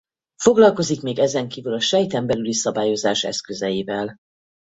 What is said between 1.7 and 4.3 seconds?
a sejten belüli szabályozás eszközeivel.